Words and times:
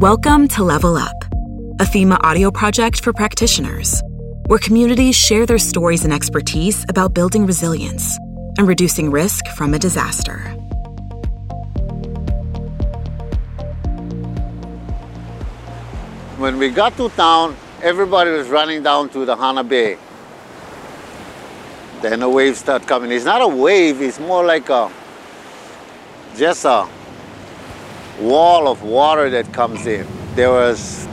Welcome 0.00 0.46
to 0.48 0.62
Level 0.62 0.94
Up, 0.94 1.16
a 1.80 1.84
FEMA 1.84 2.18
audio 2.22 2.50
project 2.50 3.02
for 3.02 3.14
practitioners, 3.14 4.02
where 4.44 4.58
communities 4.58 5.16
share 5.16 5.46
their 5.46 5.56
stories 5.56 6.04
and 6.04 6.12
expertise 6.12 6.84
about 6.90 7.14
building 7.14 7.46
resilience 7.46 8.14
and 8.58 8.68
reducing 8.68 9.10
risk 9.10 9.46
from 9.56 9.72
a 9.72 9.78
disaster. 9.78 10.40
When 16.36 16.58
we 16.58 16.68
got 16.68 16.94
to 16.98 17.08
town, 17.08 17.56
everybody 17.80 18.32
was 18.32 18.48
running 18.48 18.82
down 18.82 19.08
to 19.08 19.24
the 19.24 19.34
Hana 19.34 19.64
Bay. 19.64 19.96
Then 22.02 22.20
the 22.20 22.28
waves 22.28 22.58
start 22.58 22.86
coming. 22.86 23.10
It's 23.12 23.24
not 23.24 23.40
a 23.40 23.48
wave, 23.48 24.02
it's 24.02 24.20
more 24.20 24.44
like 24.44 24.68
a 24.68 24.92
just 26.36 26.66
a 26.66 26.86
wall 28.20 28.68
of 28.68 28.82
water 28.82 29.30
that 29.30 29.52
comes 29.52 29.86
in. 29.86 30.06
There 30.34 30.50
was 30.50 31.06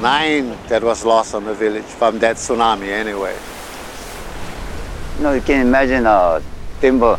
nine 0.00 0.56
that 0.68 0.82
was 0.82 1.04
lost 1.04 1.34
on 1.34 1.44
the 1.44 1.54
village 1.54 1.84
from 1.84 2.18
that 2.20 2.36
tsunami 2.36 2.88
anyway. 2.88 3.36
You 5.16 5.24
know, 5.24 5.32
you 5.32 5.40
can 5.40 5.66
imagine 5.66 6.06
a 6.06 6.42
timber 6.80 7.18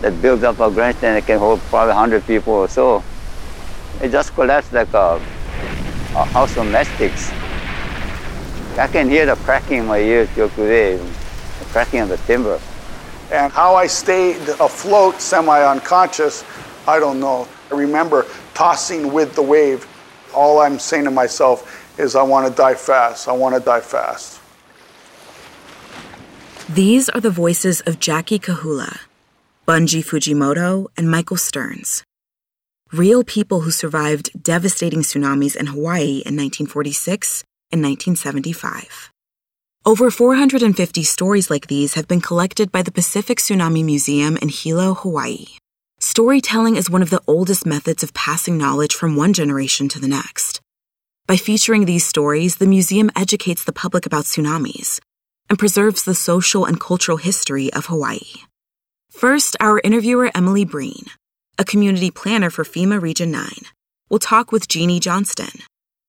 that 0.00 0.22
builds 0.22 0.44
up 0.44 0.60
a 0.60 0.70
grandstand 0.70 1.16
that 1.16 1.26
can 1.26 1.38
hold 1.38 1.60
probably 1.62 1.94
100 1.94 2.26
people 2.26 2.54
or 2.54 2.68
so. 2.68 3.02
It 4.02 4.10
just 4.10 4.32
collapsed 4.34 4.72
like 4.72 4.92
a, 4.94 5.20
a 6.16 6.24
house 6.26 6.56
of 6.56 6.70
mastics. 6.70 7.30
I 8.78 8.86
can 8.86 9.10
hear 9.10 9.26
the 9.26 9.34
cracking 9.36 9.80
in 9.80 9.86
my 9.86 9.98
ears 9.98 10.28
till 10.34 10.48
today, 10.50 10.96
the 10.96 11.64
cracking 11.66 12.00
of 12.00 12.08
the 12.08 12.16
timber. 12.18 12.60
And 13.30 13.52
how 13.52 13.74
I 13.74 13.86
stayed 13.86 14.40
afloat 14.60 15.20
semi 15.20 15.62
unconscious, 15.62 16.44
I 16.86 16.98
don't 16.98 17.20
know. 17.20 17.46
I 17.70 17.74
remember 17.74 18.26
tossing 18.54 19.12
with 19.12 19.34
the 19.34 19.42
wave. 19.42 19.86
All 20.34 20.60
I'm 20.60 20.78
saying 20.78 21.04
to 21.04 21.10
myself 21.10 21.98
is, 21.98 22.16
I 22.16 22.22
want 22.22 22.48
to 22.48 22.54
die 22.54 22.74
fast. 22.74 23.28
I 23.28 23.32
want 23.32 23.54
to 23.54 23.60
die 23.60 23.80
fast. 23.80 24.40
These 26.68 27.08
are 27.08 27.20
the 27.20 27.30
voices 27.30 27.80
of 27.82 27.98
Jackie 27.98 28.38
Kahula, 28.38 29.00
Bunji 29.66 30.04
Fujimoto, 30.04 30.86
and 30.96 31.10
Michael 31.10 31.36
Stearns. 31.36 32.04
Real 32.92 33.22
people 33.22 33.60
who 33.60 33.70
survived 33.70 34.30
devastating 34.42 35.02
tsunamis 35.02 35.56
in 35.56 35.66
Hawaii 35.66 36.22
in 36.26 36.36
1946 36.36 37.44
and 37.70 37.82
1975. 37.82 39.10
Over 39.86 40.10
450 40.10 41.02
stories 41.04 41.50
like 41.50 41.68
these 41.68 41.94
have 41.94 42.06
been 42.06 42.20
collected 42.20 42.70
by 42.70 42.82
the 42.82 42.92
Pacific 42.92 43.38
Tsunami 43.38 43.84
Museum 43.84 44.36
in 44.36 44.48
Hilo, 44.48 44.94
Hawaii. 44.94 45.59
Storytelling 46.10 46.74
is 46.74 46.90
one 46.90 47.02
of 47.02 47.10
the 47.10 47.22
oldest 47.28 47.64
methods 47.64 48.02
of 48.02 48.12
passing 48.12 48.58
knowledge 48.58 48.96
from 48.96 49.14
one 49.14 49.32
generation 49.32 49.88
to 49.90 50.00
the 50.00 50.08
next. 50.08 50.60
By 51.28 51.36
featuring 51.36 51.84
these 51.84 52.04
stories, 52.04 52.56
the 52.56 52.66
museum 52.66 53.12
educates 53.14 53.62
the 53.62 53.72
public 53.72 54.06
about 54.06 54.24
tsunamis 54.24 54.98
and 55.48 55.56
preserves 55.56 56.02
the 56.02 56.16
social 56.16 56.64
and 56.64 56.80
cultural 56.80 57.16
history 57.16 57.72
of 57.72 57.86
Hawaii. 57.86 58.42
First, 59.12 59.56
our 59.60 59.80
interviewer 59.84 60.32
Emily 60.34 60.64
Breen, 60.64 61.04
a 61.56 61.64
community 61.64 62.10
planner 62.10 62.50
for 62.50 62.64
FEMA 62.64 63.00
Region 63.00 63.30
9, 63.30 63.48
will 64.08 64.18
talk 64.18 64.50
with 64.50 64.66
Jeannie 64.66 64.98
Johnston, 64.98 65.60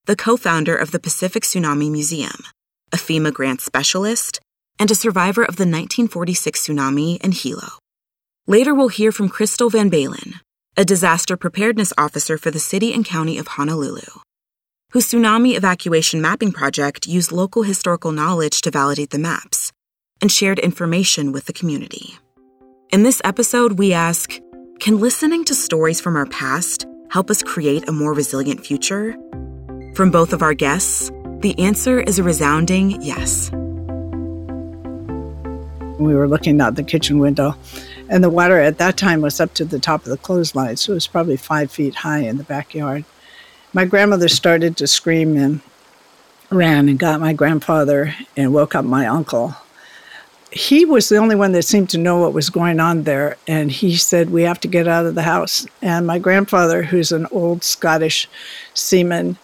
the 0.08 0.16
co 0.16 0.36
founder 0.36 0.76
of 0.76 0.90
the 0.90 1.00
Pacific 1.00 1.44
Tsunami 1.44 1.92
Museum, 1.92 2.42
a 2.92 2.98
FEMA 2.98 3.32
grant 3.32 3.62
specialist, 3.62 4.40
and 4.80 4.90
a 4.90 4.96
survivor 4.96 5.44
of 5.44 5.58
the 5.58 5.70
1946 5.70 6.68
tsunami 6.68 7.22
in 7.24 7.34
Hilo. 7.34 7.78
Later, 8.48 8.74
we'll 8.74 8.88
hear 8.88 9.12
from 9.12 9.30
Crystal 9.30 9.70
Van 9.70 9.92
Balen, 9.92 10.34
a 10.76 10.84
disaster 10.84 11.38
preparedness 11.38 11.94
officer 11.96 12.40
for 12.40 12.50
the 12.50 12.60
city 12.60 12.92
and 12.92 13.06
county 13.06 13.38
of 13.38 13.50
Honolulu, 13.50 14.02
whose 14.92 15.08
tsunami 15.08 15.56
evacuation 15.56 16.22
mapping 16.22 16.52
project 16.52 17.06
used 17.06 17.32
local 17.32 17.62
historical 17.62 18.12
knowledge 18.12 18.62
to 18.62 18.72
validate 18.72 19.12
the 19.12 19.20
maps 19.20 19.72
and 20.22 20.32
shared 20.32 20.58
information 20.58 21.32
with 21.32 21.46
the 21.46 21.54
community. 21.54 22.18
In 22.92 23.04
this 23.04 23.22
episode, 23.24 23.74
we 23.74 23.94
ask 23.94 24.40
Can 24.80 25.00
listening 25.00 25.46
to 25.46 25.54
stories 25.54 26.02
from 26.02 26.16
our 26.16 26.26
past 26.26 26.88
help 27.12 27.30
us 27.30 27.44
create 27.44 27.88
a 27.88 27.92
more 27.92 28.14
resilient 28.14 28.66
future? 28.66 29.16
From 29.94 30.10
both 30.10 30.34
of 30.34 30.42
our 30.42 30.56
guests, 30.56 31.12
the 31.42 31.54
answer 31.60 32.00
is 32.00 32.18
a 32.18 32.24
resounding 32.24 33.00
yes. 33.04 33.52
We 36.00 36.16
were 36.16 36.28
looking 36.28 36.60
out 36.60 36.74
the 36.74 36.84
kitchen 36.84 37.20
window 37.20 37.56
and 38.12 38.22
the 38.22 38.30
water 38.30 38.60
at 38.60 38.78
that 38.78 38.98
time 38.98 39.22
was 39.22 39.40
up 39.40 39.54
to 39.54 39.64
the 39.64 39.80
top 39.80 40.04
of 40.04 40.10
the 40.10 40.18
clothesline, 40.18 40.76
so 40.76 40.92
it 40.92 40.96
was 40.96 41.08
probably 41.08 41.38
five 41.38 41.72
feet 41.72 41.96
high 41.96 42.20
in 42.20 42.38
the 42.38 42.44
backyard. 42.44 43.06
My 43.72 43.86
grandmother 43.86 44.28
started 44.28 44.76
to 44.78 44.86
scream 44.86 45.38
and 45.38 45.62
ran 46.52 46.90
and 46.90 47.00
got 47.00 47.22
my 47.22 47.32
grandfather 47.32 48.14
and 48.36 48.54
woke 48.54 48.76
up 48.76 48.84
my 48.84 49.08
uncle. 49.08 49.56
He 50.52 50.84
was 50.84 51.08
the 51.08 51.16
only 51.16 51.36
one 51.36 51.54
that 51.54 51.64
seemed 51.64 51.90
to 51.92 51.98
know 51.98 52.20
what 52.20 52.34
was 52.34 52.50
going 52.50 52.82
on 52.82 53.04
there, 53.04 53.38
and 53.48 53.72
he 53.72 53.96
said, 53.96 54.30
We 54.30 54.42
have 54.42 54.60
to 54.60 54.68
get 54.68 54.90
out 54.90 55.06
of 55.06 55.16
the 55.16 55.22
house. 55.22 55.66
And 55.82 56.06
my 56.06 56.20
grandfather, 56.20 56.84
who's 56.84 57.14
an 57.14 57.28
old 57.32 57.64
Scottish 57.64 58.28
seaman, 58.74 59.38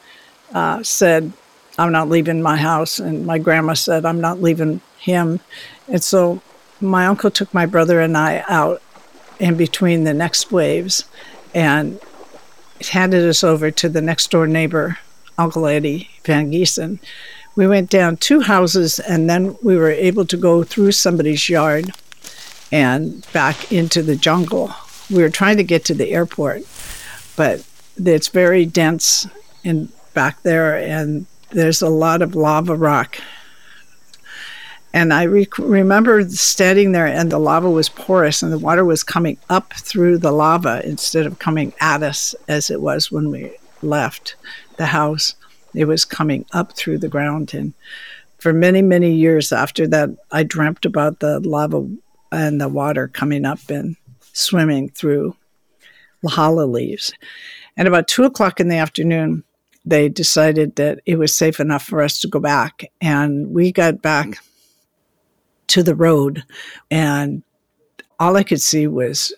uh, 0.53 0.83
said, 0.83 1.31
I'm 1.77 1.93
not 1.93 2.09
leaving 2.09 2.41
my 2.41 2.57
house. 2.57 2.99
And 2.99 3.25
my 3.25 3.37
grandma 3.37 3.75
said, 3.75 4.03
I'm 4.03 4.19
not 4.19 4.41
leaving 4.41 4.81
him. 4.99 5.39
And 5.87 6.03
so 6.03 6.41
my 6.81 7.05
uncle 7.05 7.31
took 7.31 7.53
my 7.53 7.65
brother 7.65 7.99
and 7.99 8.17
I 8.17 8.43
out 8.47 8.81
in 9.39 9.55
between 9.55 10.03
the 10.03 10.13
next 10.13 10.51
waves 10.51 11.05
and 11.53 11.99
handed 12.91 13.27
us 13.27 13.43
over 13.43 13.71
to 13.71 13.89
the 13.89 14.01
next 14.01 14.29
door 14.31 14.47
neighbor, 14.47 14.97
Uncle 15.37 15.67
Eddie 15.67 16.09
Van 16.23 16.51
Giesen. 16.51 16.99
We 17.55 17.67
went 17.67 17.89
down 17.89 18.17
two 18.17 18.41
houses 18.41 18.99
and 18.99 19.29
then 19.29 19.57
we 19.63 19.75
were 19.77 19.89
able 19.89 20.25
to 20.25 20.37
go 20.37 20.63
through 20.63 20.91
somebody's 20.91 21.49
yard 21.49 21.91
and 22.71 23.25
back 23.31 23.71
into 23.71 24.03
the 24.03 24.15
jungle. 24.15 24.73
We 25.09 25.21
were 25.21 25.29
trying 25.29 25.57
to 25.57 25.63
get 25.63 25.85
to 25.85 25.93
the 25.93 26.11
airport, 26.11 26.63
but 27.35 27.63
it's 27.97 28.27
very 28.27 28.65
dense 28.65 29.27
in 29.63 29.91
back 30.13 30.41
there 30.43 30.77
and 30.77 31.25
there's 31.51 31.81
a 31.81 31.89
lot 31.89 32.21
of 32.21 32.35
lava 32.35 32.75
rock 32.75 33.17
and 34.97 35.13
I 35.13 35.23
re- 35.23 35.47
remember 35.59 36.27
standing 36.27 36.91
there, 36.91 37.05
and 37.05 37.31
the 37.31 37.37
lava 37.37 37.69
was 37.69 37.87
porous, 37.87 38.41
and 38.41 38.51
the 38.51 38.57
water 38.57 38.83
was 38.83 39.03
coming 39.03 39.37
up 39.47 39.71
through 39.73 40.17
the 40.17 40.31
lava 40.31 40.81
instead 40.83 41.27
of 41.27 41.37
coming 41.37 41.71
at 41.79 42.01
us 42.01 42.33
as 42.47 42.71
it 42.71 42.81
was 42.81 43.11
when 43.11 43.29
we 43.29 43.55
left 43.83 44.35
the 44.77 44.87
house. 44.87 45.35
It 45.75 45.85
was 45.85 46.03
coming 46.03 46.47
up 46.51 46.75
through 46.75 46.97
the 46.97 47.09
ground. 47.09 47.53
And 47.53 47.75
for 48.39 48.53
many, 48.53 48.81
many 48.81 49.13
years 49.13 49.51
after 49.51 49.85
that, 49.85 50.09
I 50.31 50.41
dreamt 50.41 50.83
about 50.83 51.19
the 51.19 51.41
lava 51.41 51.87
and 52.31 52.59
the 52.59 52.67
water 52.67 53.07
coming 53.07 53.45
up 53.45 53.69
and 53.69 53.97
swimming 54.33 54.89
through 54.89 55.35
hala 56.25 56.65
leaves. 56.65 57.13
And 57.77 57.87
about 57.87 58.07
two 58.07 58.23
o'clock 58.23 58.59
in 58.59 58.67
the 58.67 58.77
afternoon, 58.77 59.43
they 59.85 60.09
decided 60.09 60.75
that 60.77 61.01
it 61.05 61.19
was 61.19 61.37
safe 61.37 61.59
enough 61.59 61.83
for 61.83 62.01
us 62.01 62.19
to 62.21 62.27
go 62.27 62.39
back. 62.39 62.91
And 62.99 63.53
we 63.53 63.71
got 63.71 64.01
back 64.01 64.39
to 65.67 65.83
the 65.83 65.95
road, 65.95 66.43
and 66.89 67.43
all 68.19 68.35
I 68.35 68.43
could 68.43 68.61
see 68.61 68.87
was 68.87 69.33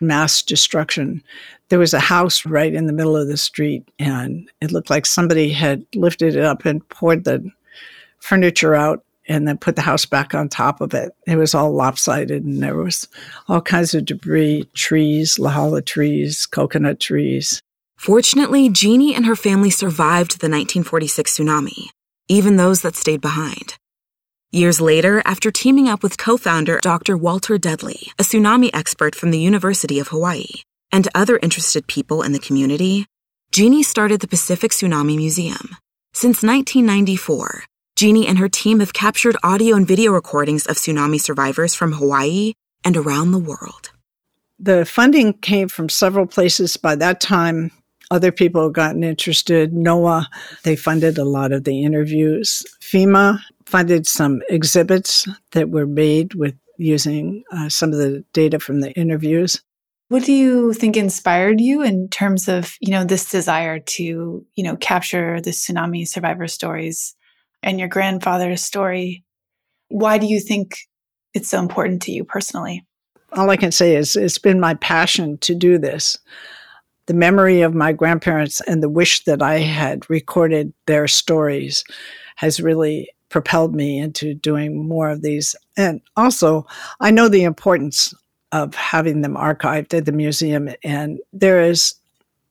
mass 0.00 0.42
destruction. 0.42 1.22
There 1.68 1.78
was 1.78 1.94
a 1.94 2.00
house 2.00 2.44
right 2.44 2.74
in 2.74 2.86
the 2.86 2.92
middle 2.92 3.16
of 3.16 3.28
the 3.28 3.36
street, 3.36 3.88
and 3.98 4.50
it 4.60 4.72
looked 4.72 4.90
like 4.90 5.06
somebody 5.06 5.50
had 5.50 5.84
lifted 5.94 6.36
it 6.36 6.44
up 6.44 6.64
and 6.64 6.86
poured 6.88 7.24
the 7.24 7.48
furniture 8.18 8.74
out 8.74 9.04
and 9.28 9.46
then 9.46 9.56
put 9.56 9.76
the 9.76 9.82
house 9.82 10.04
back 10.04 10.34
on 10.34 10.48
top 10.48 10.80
of 10.80 10.94
it. 10.94 11.12
It 11.26 11.36
was 11.36 11.54
all 11.54 11.72
lopsided, 11.72 12.44
and 12.44 12.62
there 12.62 12.76
was 12.76 13.08
all 13.48 13.60
kinds 13.60 13.94
of 13.94 14.04
debris 14.04 14.68
trees, 14.74 15.36
lauhala 15.36 15.84
trees, 15.84 16.46
coconut 16.46 17.00
trees. 17.00 17.62
Fortunately, 17.96 18.68
Jeannie 18.68 19.14
and 19.14 19.26
her 19.26 19.36
family 19.36 19.70
survived 19.70 20.40
the 20.40 20.50
1946 20.50 21.38
tsunami, 21.38 21.90
even 22.28 22.56
those 22.56 22.82
that 22.82 22.96
stayed 22.96 23.20
behind. 23.20 23.76
Years 24.54 24.82
later, 24.82 25.22
after 25.24 25.50
teaming 25.50 25.88
up 25.88 26.02
with 26.02 26.18
co 26.18 26.36
founder 26.36 26.78
Dr. 26.82 27.16
Walter 27.16 27.56
Dudley, 27.56 28.12
a 28.18 28.22
tsunami 28.22 28.68
expert 28.74 29.14
from 29.14 29.30
the 29.30 29.38
University 29.38 29.98
of 29.98 30.08
Hawaii, 30.08 30.44
and 30.92 31.08
other 31.14 31.38
interested 31.38 31.86
people 31.86 32.20
in 32.20 32.32
the 32.32 32.38
community, 32.38 33.06
Jeannie 33.50 33.82
started 33.82 34.20
the 34.20 34.28
Pacific 34.28 34.72
Tsunami 34.72 35.16
Museum. 35.16 35.78
Since 36.12 36.42
1994, 36.42 37.64
Jeannie 37.96 38.26
and 38.26 38.38
her 38.38 38.48
team 38.50 38.80
have 38.80 38.92
captured 38.92 39.38
audio 39.42 39.74
and 39.74 39.88
video 39.88 40.12
recordings 40.12 40.66
of 40.66 40.76
tsunami 40.76 41.18
survivors 41.18 41.74
from 41.74 41.92
Hawaii 41.92 42.52
and 42.84 42.94
around 42.94 43.30
the 43.30 43.38
world. 43.38 43.92
The 44.58 44.84
funding 44.84 45.32
came 45.32 45.68
from 45.68 45.88
several 45.88 46.26
places. 46.26 46.76
By 46.76 46.96
that 46.96 47.22
time, 47.22 47.70
other 48.10 48.30
people 48.30 48.64
have 48.64 48.74
gotten 48.74 49.02
interested. 49.02 49.72
NOAA, 49.72 50.26
they 50.62 50.76
funded 50.76 51.16
a 51.16 51.24
lot 51.24 51.52
of 51.52 51.64
the 51.64 51.82
interviews. 51.82 52.66
FEMA 52.82 53.40
funded 53.72 54.06
some 54.06 54.42
exhibits 54.50 55.26
that 55.52 55.70
were 55.70 55.86
made 55.86 56.34
with 56.34 56.54
using 56.76 57.42
uh, 57.50 57.70
some 57.70 57.90
of 57.90 57.98
the 57.98 58.22
data 58.34 58.60
from 58.60 58.80
the 58.80 58.92
interviews. 58.92 59.62
What 60.08 60.24
do 60.24 60.32
you 60.34 60.74
think 60.74 60.94
inspired 60.94 61.58
you 61.58 61.82
in 61.82 62.10
terms 62.10 62.48
of, 62.48 62.74
you 62.82 62.90
know, 62.90 63.02
this 63.02 63.30
desire 63.30 63.78
to, 63.78 64.02
you 64.54 64.62
know, 64.62 64.76
capture 64.76 65.40
the 65.40 65.52
tsunami 65.52 66.06
survivor 66.06 66.46
stories 66.48 67.14
and 67.62 67.78
your 67.78 67.88
grandfather's 67.88 68.62
story? 68.62 69.24
Why 69.88 70.18
do 70.18 70.26
you 70.26 70.38
think 70.38 70.76
it's 71.32 71.48
so 71.48 71.58
important 71.58 72.02
to 72.02 72.12
you 72.12 72.24
personally? 72.24 72.84
All 73.32 73.48
I 73.48 73.56
can 73.56 73.72
say 73.72 73.96
is 73.96 74.16
it's 74.16 74.36
been 74.38 74.60
my 74.60 74.74
passion 74.74 75.38
to 75.38 75.54
do 75.54 75.78
this. 75.78 76.18
The 77.06 77.14
memory 77.14 77.62
of 77.62 77.74
my 77.74 77.92
grandparents 77.92 78.60
and 78.60 78.82
the 78.82 78.90
wish 78.90 79.24
that 79.24 79.40
I 79.40 79.60
had 79.60 80.10
recorded 80.10 80.74
their 80.86 81.08
stories 81.08 81.84
has 82.36 82.60
really 82.60 83.08
propelled 83.32 83.74
me 83.74 83.98
into 83.98 84.34
doing 84.34 84.86
more 84.86 85.10
of 85.10 85.22
these. 85.22 85.56
And 85.76 86.00
also, 86.16 86.66
I 87.00 87.10
know 87.10 87.28
the 87.28 87.42
importance 87.42 88.14
of 88.52 88.74
having 88.74 89.22
them 89.22 89.34
archived 89.34 89.94
at 89.94 90.04
the 90.04 90.12
museum. 90.12 90.68
And 90.84 91.18
there 91.32 91.62
is 91.62 91.94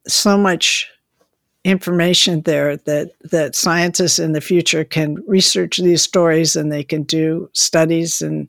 so 0.07 0.37
much 0.37 0.89
information 1.63 2.41
there 2.41 2.75
that 2.75 3.11
that 3.29 3.55
scientists 3.55 4.17
in 4.17 4.31
the 4.31 4.41
future 4.41 4.83
can 4.83 5.23
research 5.27 5.77
these 5.77 6.01
stories 6.01 6.55
and 6.55 6.71
they 6.71 6.83
can 6.83 7.03
do 7.03 7.47
studies 7.53 8.19
and 8.19 8.47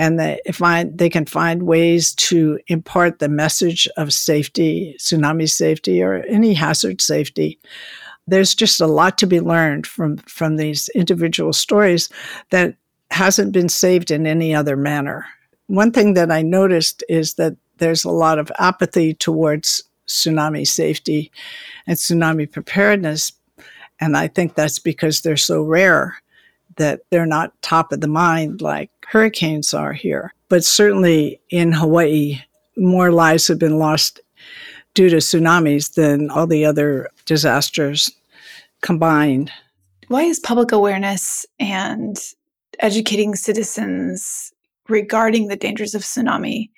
and 0.00 0.18
they 0.18 0.40
find 0.52 0.98
they 0.98 1.08
can 1.08 1.26
find 1.26 1.62
ways 1.62 2.12
to 2.14 2.58
impart 2.66 3.20
the 3.20 3.28
message 3.28 3.86
of 3.96 4.12
safety, 4.12 4.96
tsunami 4.98 5.48
safety, 5.48 6.02
or 6.02 6.24
any 6.28 6.54
hazard 6.54 7.00
safety. 7.00 7.60
There's 8.26 8.54
just 8.54 8.80
a 8.80 8.86
lot 8.86 9.18
to 9.18 9.26
be 9.26 9.40
learned 9.40 9.86
from 9.86 10.18
from 10.18 10.56
these 10.56 10.88
individual 10.94 11.52
stories 11.52 12.08
that 12.50 12.76
hasn't 13.10 13.52
been 13.52 13.68
saved 13.68 14.10
in 14.10 14.26
any 14.26 14.54
other 14.54 14.76
manner 14.76 15.26
one 15.70 15.92
thing 15.92 16.14
that 16.14 16.32
I 16.32 16.42
noticed 16.42 17.04
is 17.08 17.34
that 17.34 17.56
there's 17.78 18.04
a 18.04 18.10
lot 18.10 18.40
of 18.40 18.50
apathy 18.58 19.14
towards 19.14 19.84
tsunami 20.08 20.66
safety 20.66 21.30
and 21.86 21.96
tsunami 21.96 22.50
preparedness. 22.50 23.32
And 24.00 24.16
I 24.16 24.26
think 24.26 24.54
that's 24.54 24.80
because 24.80 25.20
they're 25.20 25.36
so 25.36 25.62
rare 25.62 26.16
that 26.76 27.02
they're 27.10 27.24
not 27.24 27.60
top 27.62 27.92
of 27.92 28.00
the 28.00 28.08
mind 28.08 28.60
like 28.60 28.90
hurricanes 29.06 29.72
are 29.72 29.92
here. 29.92 30.34
But 30.48 30.64
certainly 30.64 31.40
in 31.50 31.70
Hawaii, 31.72 32.42
more 32.76 33.12
lives 33.12 33.46
have 33.46 33.60
been 33.60 33.78
lost 33.78 34.20
due 34.94 35.08
to 35.08 35.16
tsunamis 35.16 35.94
than 35.94 36.30
all 36.30 36.46
the 36.46 36.64
other 36.64 37.08
disasters 37.26 38.10
combined. 38.82 39.50
Why 40.08 40.22
is 40.22 40.38
public 40.38 40.72
awareness 40.72 41.46
and 41.58 42.16
educating 42.80 43.34
citizens 43.34 44.52
regarding 44.88 45.48
the 45.48 45.56
dangers 45.56 45.94
of 45.94 46.02
tsunami 46.02 46.70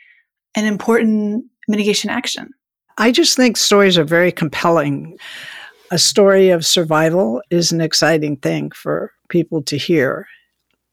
an 0.54 0.66
important 0.66 1.44
mitigation 1.68 2.10
action? 2.10 2.50
I 2.98 3.10
just 3.10 3.36
think 3.36 3.56
stories 3.56 3.96
are 3.96 4.04
very 4.04 4.32
compelling. 4.32 5.16
A 5.90 5.98
story 5.98 6.50
of 6.50 6.66
survival 6.66 7.42
is 7.50 7.72
an 7.72 7.80
exciting 7.80 8.36
thing 8.36 8.70
for 8.70 9.12
people 9.28 9.62
to 9.62 9.78
hear. 9.78 10.26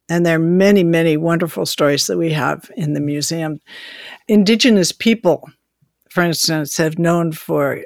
And 0.08 0.26
there 0.26 0.38
are 0.38 0.40
many, 0.40 0.84
many 0.84 1.18
wonderful 1.18 1.66
stories 1.66 2.08
that 2.08 2.18
we 2.18 2.32
have 2.32 2.72
in 2.76 2.94
the 2.94 3.00
museum. 3.00 3.60
Indigenous 4.28 4.92
people, 4.92 5.50
for 6.10 6.24
instance, 6.24 6.78
have 6.78 7.00
known 7.00 7.32
for 7.32 7.84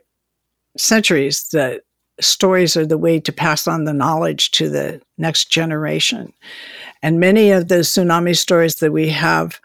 centuries 0.77 1.49
that 1.51 1.81
stories 2.21 2.77
are 2.77 2.85
the 2.85 2.97
way 2.97 3.19
to 3.19 3.31
pass 3.31 3.67
on 3.67 3.85
the 3.85 3.93
knowledge 3.93 4.51
to 4.51 4.69
the 4.69 5.01
next 5.17 5.49
generation. 5.49 6.31
And 7.01 7.19
many 7.19 7.51
of 7.51 7.67
the 7.67 7.79
tsunami 7.79 8.37
stories 8.37 8.75
that 8.75 8.91
we 8.91 9.09
have 9.09 9.59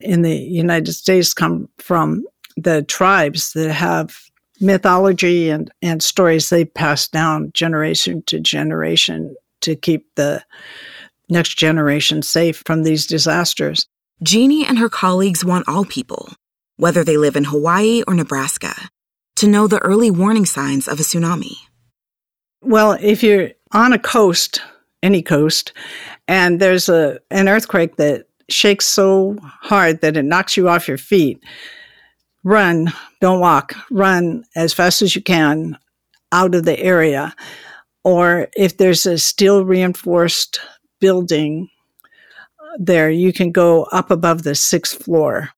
in 0.00 0.22
the 0.22 0.36
United 0.36 0.92
States 0.92 1.32
come 1.32 1.68
from 1.78 2.24
the 2.56 2.82
tribes 2.82 3.52
that 3.52 3.72
have 3.72 4.18
mythology 4.60 5.48
and, 5.48 5.70
and 5.80 6.02
stories 6.02 6.50
they 6.50 6.64
pass 6.64 7.08
down 7.08 7.50
generation 7.54 8.22
to 8.26 8.40
generation 8.40 9.34
to 9.60 9.74
keep 9.74 10.06
the 10.16 10.44
next 11.28 11.56
generation 11.56 12.22
safe 12.22 12.62
from 12.66 12.82
these 12.82 13.06
disasters. 13.06 13.86
Jeannie 14.22 14.66
and 14.66 14.78
her 14.78 14.88
colleagues 14.88 15.44
want 15.44 15.68
all 15.68 15.84
people, 15.84 16.32
whether 16.76 17.04
they 17.04 17.16
live 17.16 17.36
in 17.36 17.44
Hawaii 17.44 18.02
or 18.06 18.14
Nebraska, 18.14 18.74
to 19.36 19.46
know 19.46 19.66
the 19.66 19.78
early 19.78 20.10
warning 20.10 20.46
signs 20.46 20.88
of 20.88 21.00
a 21.00 21.02
tsunami. 21.02 21.56
Well, 22.60 22.98
if 23.00 23.22
you're 23.22 23.50
on 23.72 23.92
a 23.92 23.98
coast 23.98 24.60
any 25.02 25.22
coast, 25.22 25.72
and 26.28 26.60
there's 26.60 26.88
a 26.88 27.18
an 27.30 27.48
earthquake 27.48 27.96
that 27.96 28.26
shakes 28.48 28.86
so 28.86 29.36
hard 29.42 30.00
that 30.00 30.16
it 30.16 30.24
knocks 30.24 30.56
you 30.56 30.68
off 30.68 30.88
your 30.88 30.98
feet. 30.98 31.42
Run, 32.44 32.92
don't 33.20 33.40
walk. 33.40 33.74
Run 33.90 34.44
as 34.56 34.72
fast 34.72 35.02
as 35.02 35.14
you 35.14 35.22
can 35.22 35.78
out 36.32 36.54
of 36.54 36.64
the 36.64 36.78
area. 36.78 37.34
Or 38.04 38.48
if 38.56 38.78
there's 38.78 39.06
a 39.06 39.16
steel 39.16 39.64
reinforced 39.64 40.60
building 41.00 41.68
uh, 42.04 42.76
there, 42.78 43.10
you 43.10 43.32
can 43.32 43.52
go 43.52 43.84
up 43.84 44.10
above 44.10 44.42
the 44.42 44.56
sixth 44.56 45.04
floor. 45.04 45.50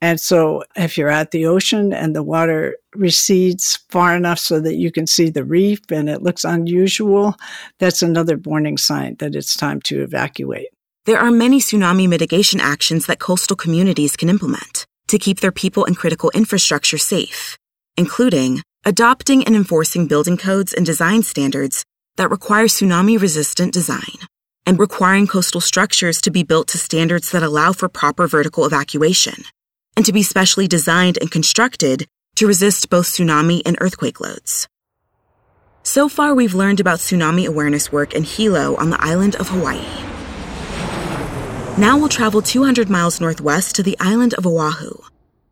And 0.00 0.20
so 0.20 0.62
if 0.76 0.98
you're 0.98 1.08
at 1.08 1.30
the 1.30 1.46
ocean 1.46 1.92
and 1.92 2.14
the 2.14 2.22
water 2.22 2.76
recedes 2.94 3.78
far 3.88 4.16
enough 4.16 4.38
so 4.38 4.60
that 4.60 4.76
you 4.76 4.90
can 4.90 5.06
see 5.06 5.30
the 5.30 5.44
reef 5.44 5.80
and 5.90 6.08
it 6.08 6.22
looks 6.22 6.44
unusual, 6.44 7.34
that's 7.78 8.02
another 8.02 8.36
warning 8.36 8.78
sign 8.78 9.16
that 9.18 9.34
it's 9.34 9.56
time 9.56 9.80
to 9.82 10.02
evacuate. 10.02 10.68
There 11.06 11.18
are 11.18 11.30
many 11.30 11.60
tsunami 11.60 12.08
mitigation 12.08 12.60
actions 12.60 13.06
that 13.06 13.20
coastal 13.20 13.56
communities 13.56 14.16
can 14.16 14.28
implement 14.28 14.86
to 15.08 15.18
keep 15.18 15.40
their 15.40 15.52
people 15.52 15.84
and 15.84 15.96
critical 15.96 16.30
infrastructure 16.34 16.98
safe, 16.98 17.56
including 17.96 18.62
adopting 18.84 19.44
and 19.44 19.54
enforcing 19.54 20.08
building 20.08 20.36
codes 20.36 20.74
and 20.74 20.84
design 20.84 21.22
standards 21.22 21.84
that 22.16 22.30
require 22.30 22.66
tsunami 22.66 23.20
resistant 23.20 23.72
design, 23.72 24.16
and 24.64 24.80
requiring 24.80 25.26
coastal 25.26 25.60
structures 25.60 26.20
to 26.20 26.30
be 26.30 26.42
built 26.42 26.68
to 26.68 26.78
standards 26.78 27.30
that 27.30 27.42
allow 27.42 27.72
for 27.72 27.88
proper 27.88 28.26
vertical 28.26 28.64
evacuation 28.64 29.44
and 29.96 30.04
to 30.04 30.12
be 30.12 30.22
specially 30.22 30.68
designed 30.68 31.18
and 31.20 31.30
constructed 31.30 32.06
to 32.36 32.46
resist 32.46 32.90
both 32.90 33.06
tsunami 33.06 33.62
and 33.64 33.76
earthquake 33.80 34.20
loads. 34.20 34.68
So 35.82 36.08
far, 36.08 36.34
we've 36.34 36.54
learned 36.54 36.80
about 36.80 36.98
tsunami 36.98 37.46
awareness 37.46 37.90
work 37.90 38.12
in 38.12 38.24
Hilo 38.24 38.76
on 38.76 38.90
the 38.90 39.02
island 39.02 39.36
of 39.36 39.48
Hawaii. 39.48 39.86
Now 41.78 41.98
we'll 41.98 42.08
travel 42.08 42.42
200 42.42 42.88
miles 42.90 43.20
northwest 43.20 43.76
to 43.76 43.82
the 43.82 43.96
island 44.00 44.34
of 44.34 44.46
Oahu 44.46 45.02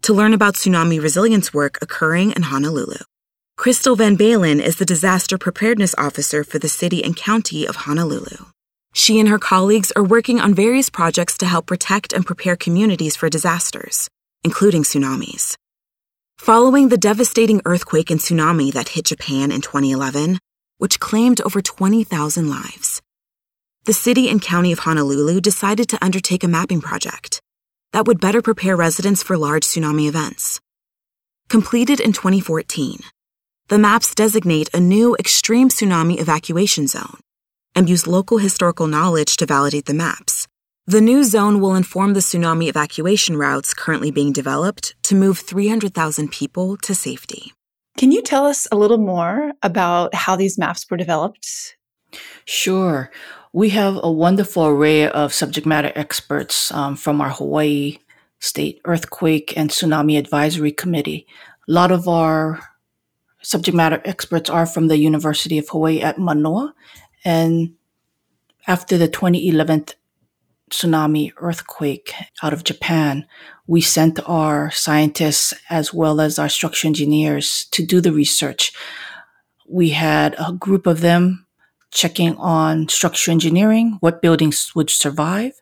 to 0.02 0.12
learn 0.12 0.34
about 0.34 0.54
tsunami 0.54 1.00
resilience 1.00 1.54
work 1.54 1.78
occurring 1.80 2.32
in 2.32 2.42
Honolulu. 2.42 2.98
Crystal 3.56 3.94
Van 3.94 4.16
Balen 4.16 4.60
is 4.60 4.76
the 4.76 4.84
disaster 4.84 5.38
preparedness 5.38 5.94
officer 5.96 6.42
for 6.42 6.58
the 6.58 6.68
city 6.68 7.02
and 7.04 7.16
county 7.16 7.66
of 7.66 7.76
Honolulu. 7.76 8.46
She 8.92 9.20
and 9.20 9.28
her 9.28 9.38
colleagues 9.38 9.92
are 9.92 10.02
working 10.02 10.40
on 10.40 10.54
various 10.54 10.90
projects 10.90 11.38
to 11.38 11.46
help 11.46 11.66
protect 11.66 12.12
and 12.12 12.26
prepare 12.26 12.56
communities 12.56 13.16
for 13.16 13.28
disasters, 13.28 14.08
including 14.44 14.82
tsunamis. 14.82 15.56
Following 16.38 16.88
the 16.88 16.98
devastating 16.98 17.62
earthquake 17.64 18.10
and 18.10 18.20
tsunami 18.20 18.72
that 18.72 18.90
hit 18.90 19.06
Japan 19.06 19.50
in 19.50 19.62
2011, 19.62 20.38
which 20.78 21.00
claimed 21.00 21.40
over 21.40 21.62
20,000 21.62 22.50
lives, 22.50 23.00
the 23.84 23.92
city 23.92 24.28
and 24.28 24.42
county 24.42 24.72
of 24.72 24.80
Honolulu 24.80 25.40
decided 25.40 25.88
to 25.88 26.04
undertake 26.04 26.44
a 26.44 26.48
mapping 26.48 26.80
project 26.80 27.40
that 27.92 28.06
would 28.06 28.20
better 28.20 28.42
prepare 28.42 28.76
residents 28.76 29.22
for 29.22 29.36
large 29.38 29.62
tsunami 29.62 30.08
events. 30.08 30.60
Completed 31.48 32.00
in 32.00 32.12
2014, 32.12 33.00
the 33.68 33.78
maps 33.78 34.14
designate 34.14 34.68
a 34.74 34.80
new 34.80 35.14
extreme 35.16 35.68
tsunami 35.68 36.20
evacuation 36.20 36.86
zone 36.86 37.20
and 37.74 37.88
use 37.88 38.06
local 38.06 38.38
historical 38.38 38.86
knowledge 38.86 39.36
to 39.36 39.46
validate 39.46 39.86
the 39.86 39.94
maps 39.94 40.43
the 40.86 41.00
new 41.00 41.24
zone 41.24 41.60
will 41.60 41.74
inform 41.74 42.12
the 42.12 42.20
tsunami 42.20 42.68
evacuation 42.68 43.38
routes 43.38 43.72
currently 43.72 44.10
being 44.10 44.32
developed 44.32 44.94
to 45.04 45.14
move 45.14 45.38
300,000 45.38 46.30
people 46.30 46.76
to 46.78 46.94
safety. 46.94 47.54
Can 47.96 48.12
you 48.12 48.20
tell 48.20 48.44
us 48.44 48.66
a 48.70 48.76
little 48.76 48.98
more 48.98 49.52
about 49.62 50.14
how 50.14 50.36
these 50.36 50.58
maps 50.58 50.84
were 50.90 50.98
developed? 50.98 51.76
Sure. 52.44 53.10
We 53.54 53.70
have 53.70 53.98
a 54.02 54.10
wonderful 54.10 54.66
array 54.66 55.08
of 55.08 55.32
subject 55.32 55.66
matter 55.66 55.92
experts 55.94 56.70
um, 56.72 56.96
from 56.96 57.20
our 57.20 57.30
Hawaii 57.30 57.98
State 58.40 58.82
Earthquake 58.84 59.56
and 59.56 59.70
Tsunami 59.70 60.18
Advisory 60.18 60.72
Committee. 60.72 61.26
A 61.66 61.72
lot 61.72 61.92
of 61.92 62.06
our 62.06 62.60
subject 63.40 63.74
matter 63.74 64.02
experts 64.04 64.50
are 64.50 64.66
from 64.66 64.88
the 64.88 64.98
University 64.98 65.56
of 65.56 65.68
Hawaii 65.70 66.02
at 66.02 66.18
Manoa. 66.18 66.74
And 67.24 67.74
after 68.66 68.98
the 68.98 69.08
2011 69.08 69.86
tsunami 70.74 71.32
earthquake 71.38 72.12
out 72.42 72.52
of 72.52 72.64
Japan, 72.64 73.26
we 73.66 73.80
sent 73.80 74.18
our 74.28 74.70
scientists 74.72 75.54
as 75.70 75.94
well 75.94 76.20
as 76.20 76.38
our 76.38 76.48
structural 76.48 76.90
engineers 76.90 77.66
to 77.70 77.86
do 77.86 78.00
the 78.00 78.12
research. 78.12 78.72
We 79.68 79.90
had 79.90 80.34
a 80.38 80.52
group 80.52 80.86
of 80.86 81.00
them 81.00 81.46
checking 81.90 82.36
on 82.36 82.88
structural 82.88 83.32
engineering, 83.34 83.96
what 84.00 84.20
buildings 84.20 84.72
would 84.74 84.90
survive, 84.90 85.54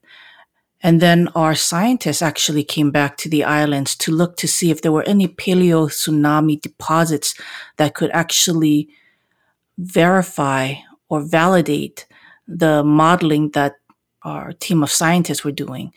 And 0.83 1.01
then 1.01 1.29
our 1.35 1.55
scientists 1.55 2.23
actually 2.23 2.65
came 2.65 2.91
back 2.91 3.17
to 3.19 3.29
the 3.29 3.45
islands 3.45 3.95
to 3.99 4.11
look 4.11 4.37
to 4.39 4.49
see 4.49 4.71
if 4.71 4.83
there 4.83 4.91
were 4.91 5.05
any 5.05 5.29
paleo 5.29 5.89
tsunami 5.89 6.61
deposits 6.61 7.35
that 7.77 7.95
could 7.95 8.11
actually 8.11 8.89
verify 9.79 10.75
or 11.09 11.21
validate 11.21 12.07
the 12.49 12.83
modeling 12.83 13.51
that 13.51 13.75
our 14.25 14.53
team 14.53 14.83
of 14.83 14.91
scientists 14.91 15.45
were 15.45 15.53
doing 15.53 15.93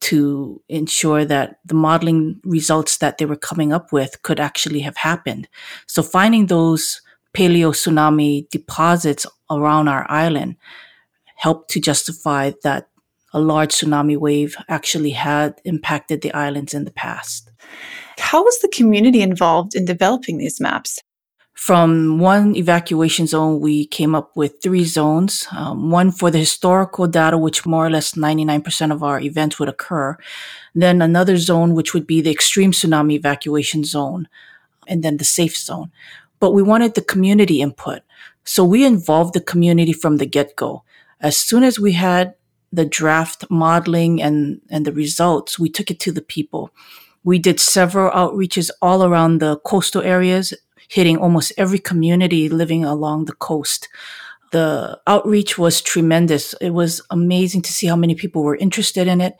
to 0.00 0.60
ensure 0.68 1.24
that 1.24 1.58
the 1.64 1.74
modeling 1.74 2.40
results 2.44 2.98
that 2.98 3.18
they 3.18 3.24
were 3.24 3.36
coming 3.36 3.72
up 3.72 3.92
with 3.92 4.20
could 4.22 4.40
actually 4.40 4.80
have 4.80 4.96
happened. 4.96 5.48
So 5.86 6.02
finding 6.02 6.46
those 6.46 7.00
paleo 7.34 7.72
tsunami 7.72 8.50
deposits 8.50 9.26
around 9.50 9.88
our 9.88 10.04
island 10.10 10.56
helped 11.36 11.70
to 11.70 11.80
justify 11.80 12.52
that 12.62 12.88
a 13.32 13.40
large 13.40 13.70
tsunami 13.70 14.16
wave 14.16 14.56
actually 14.68 15.10
had 15.10 15.60
impacted 15.64 16.20
the 16.20 16.32
islands 16.34 16.74
in 16.74 16.84
the 16.84 16.90
past. 16.90 17.50
How 18.18 18.42
was 18.42 18.58
the 18.58 18.68
community 18.68 19.22
involved 19.22 19.74
in 19.74 19.84
developing 19.84 20.38
these 20.38 20.60
maps? 20.60 21.00
From 21.62 22.18
one 22.18 22.56
evacuation 22.56 23.28
zone, 23.28 23.60
we 23.60 23.86
came 23.86 24.16
up 24.16 24.36
with 24.36 24.60
three 24.60 24.84
zones. 24.84 25.46
Um, 25.52 25.92
one 25.92 26.10
for 26.10 26.28
the 26.28 26.40
historical 26.40 27.06
data, 27.06 27.38
which 27.38 27.64
more 27.64 27.86
or 27.86 27.90
less 27.90 28.14
99% 28.14 28.90
of 28.90 29.04
our 29.04 29.20
events 29.20 29.60
would 29.60 29.68
occur. 29.68 30.18
Then 30.74 31.00
another 31.00 31.36
zone, 31.36 31.74
which 31.74 31.94
would 31.94 32.04
be 32.04 32.20
the 32.20 32.32
extreme 32.32 32.72
tsunami 32.72 33.12
evacuation 33.12 33.84
zone. 33.84 34.26
And 34.88 35.04
then 35.04 35.18
the 35.18 35.24
safe 35.24 35.56
zone. 35.56 35.92
But 36.40 36.50
we 36.50 36.64
wanted 36.64 36.96
the 36.96 37.00
community 37.00 37.60
input. 37.60 38.00
So 38.42 38.64
we 38.64 38.84
involved 38.84 39.32
the 39.32 39.40
community 39.40 39.92
from 39.92 40.16
the 40.16 40.26
get 40.26 40.56
go. 40.56 40.82
As 41.20 41.36
soon 41.36 41.62
as 41.62 41.78
we 41.78 41.92
had 41.92 42.34
the 42.72 42.86
draft 42.86 43.44
modeling 43.48 44.20
and, 44.20 44.60
and 44.68 44.84
the 44.84 44.92
results, 44.92 45.60
we 45.60 45.70
took 45.70 45.92
it 45.92 46.00
to 46.00 46.10
the 46.10 46.22
people. 46.22 46.72
We 47.22 47.38
did 47.38 47.60
several 47.60 48.10
outreaches 48.10 48.68
all 48.82 49.04
around 49.04 49.38
the 49.38 49.58
coastal 49.58 50.02
areas 50.02 50.52
hitting 50.92 51.16
almost 51.16 51.54
every 51.56 51.78
community 51.78 52.50
living 52.50 52.84
along 52.84 53.24
the 53.24 53.32
coast. 53.32 53.88
The 54.50 55.00
outreach 55.06 55.56
was 55.56 55.80
tremendous. 55.80 56.52
It 56.60 56.74
was 56.74 57.00
amazing 57.08 57.62
to 57.62 57.72
see 57.72 57.86
how 57.86 57.96
many 57.96 58.14
people 58.14 58.42
were 58.42 58.56
interested 58.56 59.08
in 59.08 59.22
it. 59.22 59.34